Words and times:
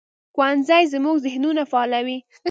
ښوونځی 0.33 0.83
زموږ 0.93 1.17
ذهنونه 1.25 1.63
فعالوي 1.71 2.17